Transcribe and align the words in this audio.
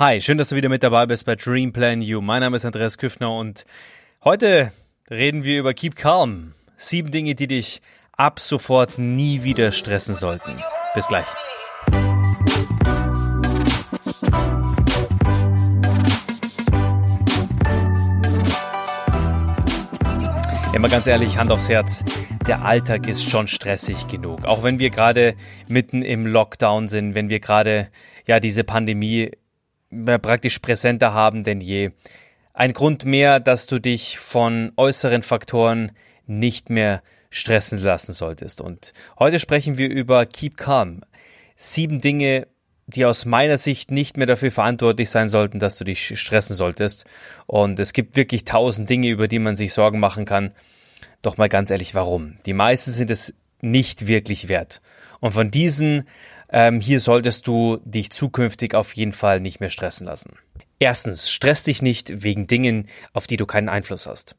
Hi, 0.00 0.20
schön, 0.20 0.38
dass 0.38 0.50
du 0.50 0.54
wieder 0.54 0.68
mit 0.68 0.84
dabei 0.84 1.06
bist 1.06 1.26
bei 1.26 1.34
Dream 1.34 1.72
Plan 1.72 2.00
You. 2.00 2.20
Mein 2.20 2.38
Name 2.38 2.54
ist 2.54 2.64
Andreas 2.64 2.98
Küffner 2.98 3.34
und 3.34 3.64
heute 4.22 4.70
reden 5.10 5.42
wir 5.42 5.58
über 5.58 5.74
Keep 5.74 5.96
Calm. 5.96 6.54
Sieben 6.76 7.10
Dinge, 7.10 7.34
die 7.34 7.48
dich 7.48 7.82
ab 8.12 8.38
sofort 8.38 8.96
nie 8.96 9.42
wieder 9.42 9.72
stressen 9.72 10.14
sollten. 10.14 10.52
Bis 10.94 11.08
gleich. 11.08 11.26
Immer 20.74 20.88
ganz 20.90 21.08
ehrlich, 21.08 21.38
Hand 21.38 21.50
aufs 21.50 21.68
Herz, 21.68 22.04
der 22.46 22.64
Alltag 22.64 23.08
ist 23.08 23.28
schon 23.28 23.48
stressig 23.48 24.06
genug. 24.06 24.44
Auch 24.44 24.62
wenn 24.62 24.78
wir 24.78 24.90
gerade 24.90 25.34
mitten 25.66 26.02
im 26.02 26.24
Lockdown 26.24 26.86
sind, 26.86 27.16
wenn 27.16 27.30
wir 27.30 27.40
gerade 27.40 27.88
ja 28.28 28.38
diese 28.38 28.62
Pandemie 28.62 29.32
praktisch 29.90 30.58
präsenter 30.58 31.12
haben 31.12 31.44
denn 31.44 31.60
je. 31.60 31.90
Ein 32.52 32.72
Grund 32.72 33.04
mehr, 33.04 33.40
dass 33.40 33.66
du 33.66 33.78
dich 33.78 34.18
von 34.18 34.72
äußeren 34.76 35.22
Faktoren 35.22 35.92
nicht 36.26 36.70
mehr 36.70 37.02
stressen 37.30 37.78
lassen 37.78 38.12
solltest. 38.12 38.60
Und 38.60 38.92
heute 39.18 39.38
sprechen 39.38 39.78
wir 39.78 39.88
über 39.88 40.26
Keep 40.26 40.56
Calm. 40.56 41.02
Sieben 41.56 42.00
Dinge, 42.00 42.46
die 42.86 43.04
aus 43.04 43.26
meiner 43.26 43.58
Sicht 43.58 43.90
nicht 43.90 44.16
mehr 44.16 44.26
dafür 44.26 44.50
verantwortlich 44.50 45.10
sein 45.10 45.28
sollten, 45.28 45.58
dass 45.58 45.76
du 45.76 45.84
dich 45.84 46.18
stressen 46.18 46.56
solltest. 46.56 47.04
Und 47.46 47.78
es 47.80 47.92
gibt 47.92 48.16
wirklich 48.16 48.44
tausend 48.44 48.88
Dinge, 48.88 49.08
über 49.08 49.28
die 49.28 49.38
man 49.38 49.56
sich 49.56 49.72
Sorgen 49.72 50.00
machen 50.00 50.24
kann. 50.24 50.52
Doch 51.22 51.36
mal 51.36 51.48
ganz 51.48 51.70
ehrlich, 51.70 51.94
warum? 51.94 52.38
Die 52.46 52.54
meisten 52.54 52.90
sind 52.90 53.10
es 53.10 53.34
nicht 53.60 54.06
wirklich 54.06 54.48
wert. 54.48 54.80
Und 55.20 55.32
von 55.32 55.50
diesen 55.50 56.04
ähm, 56.50 56.80
hier 56.80 57.00
solltest 57.00 57.46
du 57.46 57.78
dich 57.84 58.10
zukünftig 58.10 58.74
auf 58.74 58.94
jeden 58.94 59.12
Fall 59.12 59.40
nicht 59.40 59.60
mehr 59.60 59.70
stressen 59.70 60.06
lassen. 60.06 60.32
Erstens, 60.78 61.30
stress 61.30 61.64
dich 61.64 61.82
nicht 61.82 62.22
wegen 62.22 62.46
Dingen, 62.46 62.88
auf 63.12 63.26
die 63.26 63.36
du 63.36 63.46
keinen 63.46 63.68
Einfluss 63.68 64.06
hast. 64.06 64.36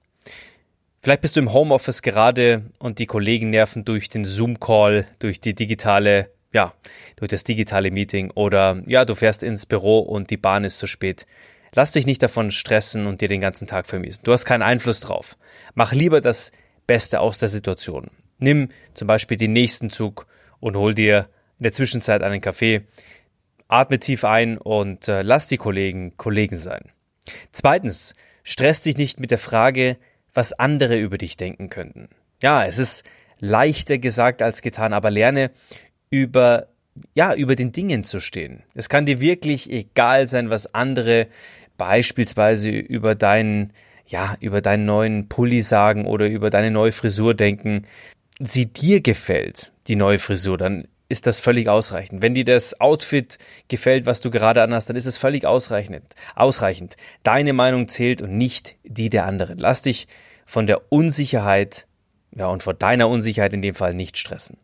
Vielleicht 1.02 1.22
bist 1.22 1.36
du 1.36 1.40
im 1.40 1.54
Homeoffice 1.54 2.02
gerade 2.02 2.64
und 2.80 3.00
die 3.00 3.06
Kollegen 3.06 3.50
nerven 3.50 3.86
durch 3.86 4.10
den 4.10 4.26
Zoom-Call, 4.26 5.08
durch 5.20 5.40
die 5.40 5.56
digitale, 5.56 6.32
ja, 6.54 6.74
durch 7.16 7.30
das 7.30 7.44
digitale 7.44 7.92
Meeting 7.92 8.32
oder 8.32 8.82
ja, 8.86 9.06
du 9.06 9.16
fährst 9.16 9.44
ins 9.44 9.66
Büro 9.66 10.00
und 10.00 10.30
die 10.30 10.38
Bahn 10.38 10.66
ist 10.66 10.80
zu 10.80 10.88
spät. 10.88 11.26
Lass 11.73 11.92
dich 11.92 12.06
nicht 12.06 12.22
davon 12.22 12.52
stressen 12.52 13.06
und 13.06 13.22
dir 13.22 13.28
den 13.28 13.42
ganzen 13.42 13.68
Tag 13.68 13.86
vermiesen. 13.86 14.23
Du 14.23 14.34
hast 14.34 14.46
keinen 14.46 14.64
Einfluss 14.64 15.00
drauf. 15.00 15.38
Mach 15.73 15.94
lieber 15.94 16.20
das 16.20 16.52
Beste 16.88 17.20
aus 17.20 17.40
der 17.40 17.50
Situation. 17.50 18.12
Nimm 18.40 18.70
zum 18.94 19.08
Beispiel 19.08 19.38
den 19.38 19.54
nächsten 19.54 19.90
Zug 19.90 20.26
und 20.60 20.76
hol 20.76 20.96
dir 20.96 21.30
in 21.60 21.64
der 21.64 21.72
Zwischenzeit 21.72 22.24
einen 22.24 22.42
Kaffee, 22.42 22.82
atme 23.68 24.00
tief 24.00 24.24
ein 24.24 24.58
und 24.58 25.08
äh, 25.08 25.22
lass 25.22 25.48
die 25.48 25.58
Kollegen 25.58 26.18
Kollegen 26.18 26.58
sein. 26.58 26.92
Zweitens, 27.52 28.16
stress 28.44 28.82
dich 28.82 28.98
nicht 28.98 29.20
mit 29.20 29.32
der 29.32 29.38
Frage, 29.38 29.98
was 30.34 30.54
andere 30.54 30.98
über 31.00 31.18
dich 31.18 31.38
denken 31.38 31.70
könnten. 31.70 32.10
Ja, 32.42 32.66
es 32.66 32.80
ist 32.80 33.04
leichter 33.40 33.98
gesagt 33.98 34.42
als 34.42 34.62
getan, 34.62 34.94
aber 34.94 35.12
lerne 35.12 35.52
über 36.10 36.68
ja, 37.14 37.34
über 37.34 37.56
den 37.56 37.72
Dingen 37.72 38.04
zu 38.04 38.20
stehen. 38.20 38.64
Es 38.73 38.90
kann 38.90 39.06
dir 39.06 39.22
wirklich 39.22 39.72
egal 39.72 40.28
sein, 40.28 40.50
was 40.50 40.73
andere 40.73 41.28
beispielsweise 41.78 42.70
über 42.72 43.16
deinen 43.16 43.72
ja, 44.06 44.36
über 44.40 44.62
deinen 44.62 44.86
neuen 44.86 45.30
Pulli 45.30 45.62
sagen 45.62 46.06
oder 46.06 46.28
über 46.28 46.50
deine 46.50 46.72
neue 46.72 46.92
Frisur 46.92 47.36
denken. 47.36 47.86
Sie 48.40 48.66
dir 48.66 49.02
gefällt, 49.02 49.72
die 49.88 49.96
neue 49.96 50.18
Frisur, 50.18 50.58
dann 50.58 50.88
ist 51.10 51.26
das 51.28 51.40
völlig 51.40 51.68
ausreichend. 51.68 52.22
Wenn 52.22 52.36
dir 52.36 52.46
das 52.46 52.80
Outfit 52.80 53.40
gefällt, 53.68 54.06
was 54.06 54.22
du 54.22 54.30
gerade 54.30 54.62
anhast, 54.62 54.90
dann 54.90 54.96
ist 54.96 55.08
es 55.08 55.18
völlig 55.18 55.46
ausreichend. 55.46 56.04
Ausreichend. 56.36 56.96
Deine 57.24 57.54
Meinung 57.54 57.88
zählt 57.88 58.22
und 58.22 58.38
nicht 58.38 58.76
die 58.84 59.10
der 59.10 59.26
anderen. 59.26 59.58
Lass 59.58 59.82
dich 59.82 60.08
von 60.46 60.68
der 60.68 60.92
Unsicherheit, 60.92 61.88
ja, 62.36 62.48
und 62.48 62.64
vor 62.64 62.76
deiner 62.76 63.10
Unsicherheit 63.10 63.54
in 63.54 63.61
dem 63.61 63.76
Fall 63.76 63.94
nicht 63.94 64.17
stressen. 64.17 64.58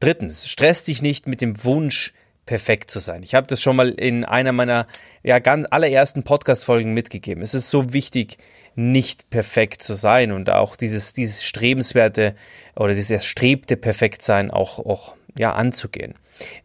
Drittens, 0.00 0.48
stress 0.48 0.84
dich 0.84 1.00
nicht 1.00 1.26
mit 1.26 1.40
dem 1.40 1.64
Wunsch, 1.64 2.12
perfekt 2.46 2.90
zu 2.90 3.00
sein. 3.00 3.22
Ich 3.22 3.34
habe 3.34 3.46
das 3.46 3.62
schon 3.62 3.76
mal 3.76 3.88
in 3.88 4.24
einer 4.24 4.52
meiner 4.52 4.86
ja, 5.22 5.38
ganz 5.38 5.66
allerersten 5.70 6.24
Podcast-Folgen 6.24 6.92
mitgegeben. 6.92 7.42
Es 7.42 7.54
ist 7.54 7.70
so 7.70 7.94
wichtig, 7.94 8.36
nicht 8.74 9.30
perfekt 9.30 9.82
zu 9.82 9.94
sein 9.94 10.32
und 10.32 10.50
auch 10.50 10.76
dieses, 10.76 11.12
dieses 11.12 11.44
strebenswerte 11.44 12.34
oder 12.76 12.94
dieses 12.94 13.10
erstrebte 13.10 13.76
Perfektsein 13.76 14.50
auch, 14.50 14.78
auch 14.78 15.14
ja, 15.38 15.52
anzugehen. 15.52 16.14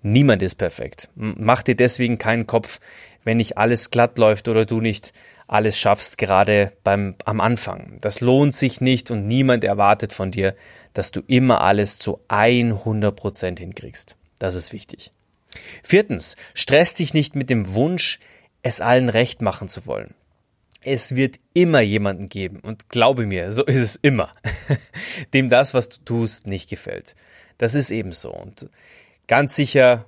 Niemand 0.02 0.42
ist 0.42 0.56
perfekt. 0.56 1.10
Mach 1.16 1.64
dir 1.64 1.76
deswegen 1.76 2.18
keinen 2.18 2.48
Kopf, 2.48 2.80
wenn 3.24 3.38
nicht 3.38 3.58
alles 3.58 3.92
glatt 3.92 4.18
läuft 4.18 4.48
oder 4.48 4.66
du 4.66 4.82
nicht 4.82 5.14
alles 5.48 5.80
schaffst, 5.80 6.18
gerade 6.18 6.74
beim, 6.84 7.16
am 7.26 7.42
Anfang. 7.42 7.98
Das 8.02 8.22
lohnt 8.22 8.56
sich 8.56 8.82
nicht 8.82 9.10
und 9.10 9.28
niemand 9.28 9.64
erwartet 9.64 10.14
von 10.14 10.32
dir, 10.32 10.56
dass 10.94 11.12
du 11.12 11.22
immer 11.26 11.62
alles 11.62 11.98
zu 11.98 12.20
100 12.28 13.16
Prozent 13.16 13.60
hinkriegst. 13.60 14.16
Das 14.38 14.54
ist 14.54 14.72
wichtig. 14.74 15.12
Viertens, 15.84 16.36
stress 16.54 16.94
dich 16.94 17.14
nicht 17.14 17.36
mit 17.36 17.50
dem 17.50 17.74
Wunsch, 17.74 18.20
es 18.62 18.82
allen 18.82 19.10
recht 19.10 19.42
machen 19.42 19.70
zu 19.70 19.86
wollen. 19.88 20.14
Es 20.82 21.16
wird 21.16 21.40
immer 21.54 21.82
jemanden 21.82 22.30
geben 22.30 22.60
und 22.62 22.90
glaube 22.90 23.26
mir, 23.26 23.52
so 23.52 23.66
ist 23.66 23.82
es 23.82 23.96
immer, 23.98 24.32
dem 25.34 25.50
das, 25.50 25.74
was 25.74 25.90
du 25.90 25.98
tust, 26.06 26.48
nicht 26.48 26.70
gefällt. 26.70 27.16
Das 27.60 27.76
ist 27.76 27.92
eben 27.92 28.14
so. 28.14 28.32
Und 28.32 28.70
ganz 29.28 29.56
sicher, 29.56 30.06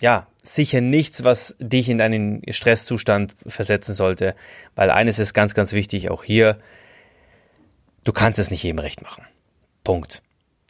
ja, 0.00 0.28
sicher 0.44 0.80
nichts, 0.80 1.24
was 1.24 1.56
dich 1.58 1.88
in 1.88 2.00
einen 2.00 2.42
Stresszustand 2.48 3.34
versetzen 3.44 3.94
sollte, 3.94 4.36
weil 4.76 4.90
eines 4.90 5.18
ist 5.18 5.34
ganz, 5.34 5.54
ganz 5.54 5.72
wichtig, 5.72 6.10
auch 6.10 6.22
hier, 6.22 6.58
du 8.04 8.12
kannst 8.12 8.38
es 8.38 8.52
nicht 8.52 8.62
jedem 8.62 8.78
recht 8.78 9.02
machen. 9.02 9.24
Punkt. 9.82 10.22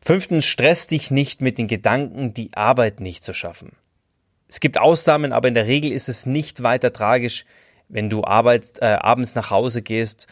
Fünftens, 0.02 0.46
stress 0.46 0.86
dich 0.86 1.10
nicht 1.10 1.40
mit 1.42 1.58
den 1.58 1.66
Gedanken, 1.66 2.32
die 2.32 2.54
Arbeit 2.54 3.00
nicht 3.00 3.24
zu 3.24 3.34
schaffen. 3.34 3.72
Es 4.48 4.60
gibt 4.60 4.78
Ausnahmen, 4.78 5.32
aber 5.32 5.48
in 5.48 5.54
der 5.54 5.66
Regel 5.66 5.90
ist 5.90 6.08
es 6.08 6.26
nicht 6.26 6.62
weiter 6.62 6.92
tragisch, 6.92 7.44
wenn 7.88 8.08
du 8.08 8.22
Arbeit, 8.22 8.78
äh, 8.80 8.86
abends 8.86 9.34
nach 9.34 9.50
Hause 9.50 9.82
gehst 9.82 10.28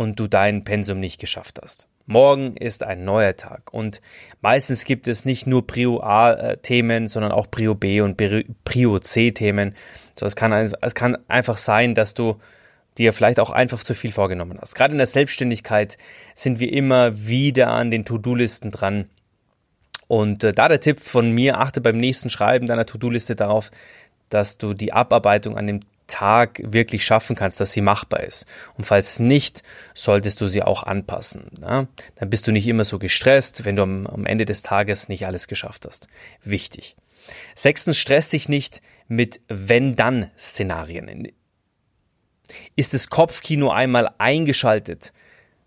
und 0.00 0.18
du 0.18 0.28
dein 0.28 0.64
Pensum 0.64 0.98
nicht 0.98 1.20
geschafft 1.20 1.60
hast. 1.62 1.86
Morgen 2.06 2.56
ist 2.56 2.82
ein 2.82 3.04
neuer 3.04 3.36
Tag 3.36 3.74
und 3.74 4.00
meistens 4.40 4.86
gibt 4.86 5.06
es 5.06 5.26
nicht 5.26 5.46
nur 5.46 5.66
Prio 5.66 6.00
A-Themen, 6.00 7.06
sondern 7.06 7.32
auch 7.32 7.50
Prio 7.50 7.74
B 7.74 8.00
und 8.00 8.16
Prio 8.64 8.98
C-Themen. 8.98 9.74
So, 10.18 10.24
es 10.24 10.36
kann, 10.36 10.52
es 10.80 10.94
kann 10.94 11.18
einfach 11.28 11.58
sein, 11.58 11.94
dass 11.94 12.14
du 12.14 12.40
dir 12.96 13.12
vielleicht 13.12 13.38
auch 13.40 13.50
einfach 13.50 13.84
zu 13.84 13.94
viel 13.94 14.10
vorgenommen 14.10 14.56
hast. 14.58 14.74
Gerade 14.74 14.92
in 14.92 14.98
der 14.98 15.06
Selbstständigkeit 15.06 15.98
sind 16.32 16.60
wir 16.60 16.72
immer 16.72 17.26
wieder 17.26 17.68
an 17.68 17.90
den 17.90 18.06
To-Do-Listen 18.06 18.70
dran. 18.70 19.04
Und 20.08 20.44
äh, 20.44 20.54
da 20.54 20.68
der 20.68 20.80
Tipp 20.80 20.98
von 20.98 21.30
mir, 21.30 21.58
achte 21.58 21.82
beim 21.82 21.98
nächsten 21.98 22.30
Schreiben 22.30 22.66
deiner 22.66 22.86
To-Do-Liste 22.86 23.36
darauf, 23.36 23.70
dass 24.30 24.56
du 24.56 24.72
die 24.72 24.94
Abarbeitung 24.94 25.58
an 25.58 25.66
dem 25.66 25.80
Tag 26.10 26.60
wirklich 26.64 27.04
schaffen 27.04 27.36
kannst, 27.36 27.60
dass 27.60 27.72
sie 27.72 27.80
machbar 27.80 28.20
ist. 28.20 28.46
Und 28.76 28.84
falls 28.84 29.18
nicht, 29.18 29.62
solltest 29.94 30.40
du 30.40 30.48
sie 30.48 30.62
auch 30.62 30.82
anpassen. 30.82 31.50
Ja? 31.60 31.86
Dann 32.16 32.30
bist 32.30 32.46
du 32.46 32.52
nicht 32.52 32.66
immer 32.66 32.84
so 32.84 32.98
gestresst, 32.98 33.64
wenn 33.64 33.76
du 33.76 33.82
am, 33.82 34.06
am 34.06 34.26
Ende 34.26 34.44
des 34.44 34.62
Tages 34.62 35.08
nicht 35.08 35.26
alles 35.26 35.48
geschafft 35.48 35.86
hast. 35.86 36.08
Wichtig. 36.42 36.96
Sechstens, 37.54 37.98
stress 37.98 38.30
dich 38.30 38.48
nicht 38.48 38.82
mit 39.08 39.40
Wenn-Dann-Szenarien. 39.48 41.32
Ist 42.76 42.94
das 42.94 43.08
Kopfkino 43.08 43.70
einmal 43.70 44.10
eingeschaltet, 44.18 45.12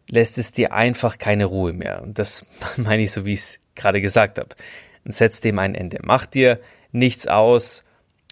lässt 0.09 0.37
es 0.37 0.51
dir 0.51 0.73
einfach 0.73 1.17
keine 1.17 1.45
Ruhe 1.45 1.73
mehr. 1.73 2.01
Und 2.01 2.19
das 2.19 2.45
meine 2.77 3.03
ich 3.03 3.11
so, 3.11 3.25
wie 3.25 3.33
ich 3.33 3.39
es 3.39 3.59
gerade 3.75 4.01
gesagt 4.01 4.39
habe. 4.39 4.55
Und 5.05 5.13
setz 5.13 5.41
dem 5.41 5.59
ein 5.59 5.75
Ende. 5.75 5.99
Mach 6.03 6.25
dir 6.25 6.59
nichts 6.91 7.27
aus, 7.27 7.83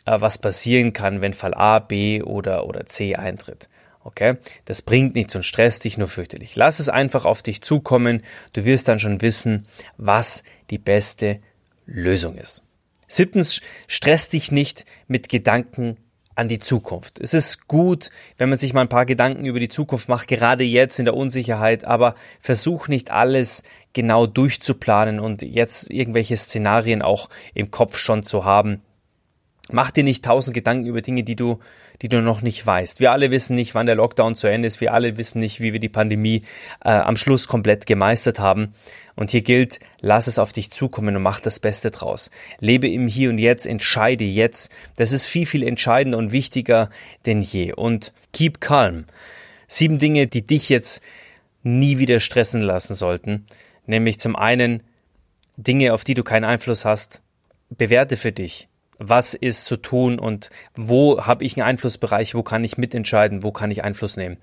was 0.05 0.37
passieren 0.37 0.93
kann, 0.93 1.21
wenn 1.21 1.33
Fall 1.33 1.53
A, 1.53 1.79
B 1.79 2.21
oder, 2.21 2.65
oder 2.65 2.85
C 2.85 3.15
eintritt. 3.15 3.69
Okay? 4.03 4.37
Das 4.65 4.81
bringt 4.81 5.15
nichts 5.15 5.35
und 5.35 5.43
stresst 5.43 5.85
dich 5.85 5.97
nur 5.97 6.07
fürchterlich. 6.07 6.55
Lass 6.55 6.79
es 6.79 6.89
einfach 6.89 7.25
auf 7.25 7.43
dich 7.43 7.61
zukommen. 7.61 8.23
Du 8.53 8.65
wirst 8.65 8.87
dann 8.87 8.99
schon 8.99 9.21
wissen, 9.21 9.65
was 9.97 10.43
die 10.69 10.79
beste 10.79 11.39
Lösung 11.85 12.37
ist. 12.37 12.63
Siebtens, 13.07 13.61
stress 13.87 14.29
dich 14.29 14.51
nicht 14.51 14.85
mit 15.07 15.29
Gedanken 15.29 15.97
an 16.33 16.47
die 16.47 16.59
Zukunft. 16.59 17.19
Es 17.19 17.33
ist 17.33 17.67
gut, 17.67 18.09
wenn 18.37 18.49
man 18.49 18.57
sich 18.57 18.73
mal 18.73 18.81
ein 18.81 18.89
paar 18.89 19.05
Gedanken 19.05 19.45
über 19.45 19.59
die 19.59 19.67
Zukunft 19.67 20.07
macht, 20.07 20.27
gerade 20.27 20.63
jetzt 20.63 20.97
in 20.97 21.05
der 21.05 21.13
Unsicherheit, 21.13 21.83
aber 21.83 22.15
versuch 22.39 22.87
nicht 22.87 23.11
alles 23.11 23.63
genau 23.93 24.27
durchzuplanen 24.27 25.19
und 25.19 25.41
jetzt 25.41 25.91
irgendwelche 25.91 26.37
Szenarien 26.37 27.01
auch 27.01 27.29
im 27.53 27.69
Kopf 27.69 27.97
schon 27.97 28.23
zu 28.23 28.45
haben, 28.45 28.81
Mach 29.69 29.91
dir 29.91 30.03
nicht 30.03 30.25
tausend 30.25 30.55
Gedanken 30.55 30.87
über 30.87 31.01
Dinge, 31.01 31.23
die 31.23 31.35
du, 31.35 31.59
die 32.01 32.09
du 32.09 32.21
noch 32.21 32.41
nicht 32.41 32.65
weißt. 32.65 32.99
Wir 32.99 33.11
alle 33.11 33.29
wissen 33.31 33.55
nicht, 33.55 33.75
wann 33.75 33.85
der 33.85 33.95
Lockdown 33.95 34.35
zu 34.35 34.47
Ende 34.47 34.67
ist. 34.67 34.81
Wir 34.81 34.93
alle 34.93 35.17
wissen 35.17 35.39
nicht, 35.39 35.61
wie 35.61 35.71
wir 35.71 35.79
die 35.79 35.89
Pandemie 35.89 36.43
äh, 36.83 36.89
am 36.89 37.15
Schluss 37.15 37.47
komplett 37.47 37.85
gemeistert 37.85 38.39
haben. 38.39 38.73
Und 39.15 39.31
hier 39.31 39.41
gilt, 39.41 39.79
lass 39.99 40.27
es 40.27 40.39
auf 40.39 40.51
dich 40.51 40.71
zukommen 40.71 41.15
und 41.15 41.21
mach 41.21 41.39
das 41.39 41.59
Beste 41.59 41.91
draus. 41.91 42.31
Lebe 42.59 42.89
im 42.89 43.07
Hier 43.07 43.29
und 43.29 43.37
Jetzt, 43.37 43.67
entscheide 43.67 44.23
jetzt. 44.23 44.71
Das 44.97 45.11
ist 45.11 45.25
viel, 45.27 45.45
viel 45.45 45.63
entscheidender 45.63 46.17
und 46.17 46.31
wichtiger 46.31 46.89
denn 47.25 47.41
je. 47.41 47.73
Und 47.73 48.13
keep 48.33 48.61
calm. 48.61 49.05
Sieben 49.67 49.99
Dinge, 49.99 50.27
die 50.27 50.45
dich 50.45 50.69
jetzt 50.69 51.01
nie 51.61 51.99
wieder 51.99 52.19
stressen 52.19 52.61
lassen 52.61 52.95
sollten. 52.95 53.45
Nämlich 53.85 54.19
zum 54.19 54.35
einen 54.35 54.81
Dinge, 55.55 55.93
auf 55.93 56.03
die 56.03 56.15
du 56.15 56.23
keinen 56.23 56.45
Einfluss 56.45 56.83
hast. 56.83 57.21
Bewerte 57.69 58.17
für 58.17 58.31
dich 58.31 58.67
was 59.01 59.33
ist 59.33 59.65
zu 59.65 59.77
tun 59.77 60.19
und 60.19 60.51
wo 60.75 61.25
habe 61.25 61.43
ich 61.43 61.57
einen 61.57 61.67
Einflussbereich, 61.67 62.35
wo 62.35 62.43
kann 62.43 62.63
ich 62.63 62.77
mitentscheiden, 62.77 63.43
wo 63.43 63.51
kann 63.51 63.71
ich 63.71 63.83
Einfluss 63.83 64.15
nehmen. 64.15 64.37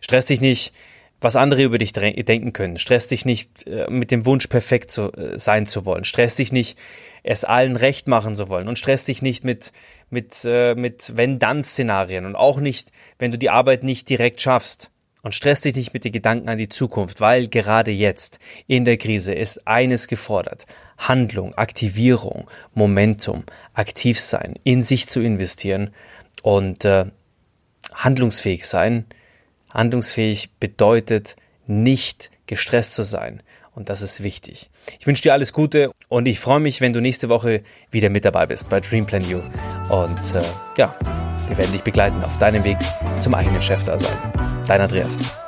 Stress 0.00 0.26
dich 0.26 0.40
nicht, 0.40 0.72
was 1.20 1.36
andere 1.36 1.62
über 1.64 1.78
dich 1.78 1.92
denken 1.92 2.52
können. 2.52 2.78
Stress 2.78 3.08
dich 3.08 3.24
nicht 3.24 3.66
äh, 3.66 3.90
mit 3.90 4.10
dem 4.10 4.26
Wunsch, 4.26 4.46
perfekt 4.46 4.90
zu, 4.90 5.12
äh, 5.12 5.38
sein 5.38 5.66
zu 5.66 5.84
wollen. 5.86 6.04
Stress 6.04 6.36
dich 6.36 6.52
nicht, 6.52 6.78
es 7.22 7.44
allen 7.44 7.76
recht 7.76 8.06
machen 8.06 8.34
zu 8.34 8.48
wollen. 8.48 8.68
Und 8.68 8.78
stress 8.78 9.06
dich 9.06 9.22
nicht 9.22 9.42
mit, 9.42 9.72
mit, 10.10 10.44
äh, 10.44 10.74
mit 10.74 11.16
Wenn-Dann-Szenarien. 11.16 12.26
Und 12.26 12.36
auch 12.36 12.60
nicht, 12.60 12.92
wenn 13.18 13.32
du 13.32 13.38
die 13.38 13.50
Arbeit 13.50 13.82
nicht 13.82 14.08
direkt 14.10 14.42
schaffst. 14.42 14.90
Und 15.24 15.34
stress 15.34 15.62
dich 15.62 15.74
nicht 15.74 15.94
mit 15.94 16.04
den 16.04 16.12
Gedanken 16.12 16.50
an 16.50 16.58
die 16.58 16.68
Zukunft, 16.68 17.18
weil 17.18 17.48
gerade 17.48 17.90
jetzt 17.90 18.38
in 18.66 18.84
der 18.84 18.98
Krise 18.98 19.32
ist 19.32 19.66
eines 19.66 20.06
gefordert. 20.06 20.66
Handlung, 20.98 21.54
Aktivierung, 21.54 22.50
Momentum, 22.74 23.44
aktiv 23.72 24.20
sein, 24.20 24.58
in 24.64 24.82
sich 24.82 25.06
zu 25.06 25.22
investieren 25.22 25.94
und 26.42 26.84
äh, 26.84 27.06
handlungsfähig 27.94 28.66
sein. 28.66 29.06
Handlungsfähig 29.70 30.50
bedeutet 30.60 31.36
nicht 31.66 32.30
gestresst 32.46 32.94
zu 32.94 33.02
sein. 33.02 33.42
Und 33.74 33.88
das 33.88 34.02
ist 34.02 34.22
wichtig. 34.22 34.68
Ich 35.00 35.06
wünsche 35.06 35.22
dir 35.22 35.32
alles 35.32 35.54
Gute 35.54 35.90
und 36.08 36.28
ich 36.28 36.38
freue 36.38 36.60
mich, 36.60 36.82
wenn 36.82 36.92
du 36.92 37.00
nächste 37.00 37.30
Woche 37.30 37.62
wieder 37.90 38.10
mit 38.10 38.26
dabei 38.26 38.44
bist 38.44 38.68
bei 38.68 38.78
Dreamplan 38.80 39.26
You. 39.26 39.40
Und 39.88 40.34
äh, 40.34 40.44
ja, 40.76 40.94
wir 41.48 41.56
werden 41.56 41.72
dich 41.72 41.82
begleiten 41.82 42.22
auf 42.22 42.38
deinem 42.38 42.62
Weg 42.62 42.76
zum 43.20 43.34
eigenen 43.34 43.62
Chef 43.62 43.82
da 43.84 43.98
sein. 43.98 44.53
Dein 44.66 44.80
Andreas. 44.80 45.43